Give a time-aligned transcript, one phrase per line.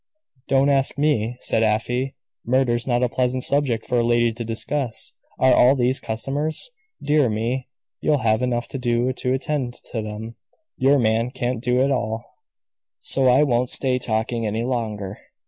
[0.47, 2.15] "Don't ask me," said Afy.
[2.43, 5.13] "Murder's not a pleasant subject for a lady to discuss.
[5.37, 6.71] Are all these customers?
[7.03, 7.67] Dear me,
[8.01, 10.37] you'll have enough to do to attend to them;
[10.75, 12.25] your man can't do it all;
[12.99, 15.19] so I won't stay talking any longer."